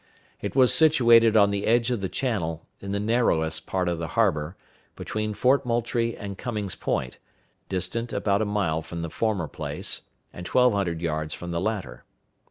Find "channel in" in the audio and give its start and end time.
2.09-2.91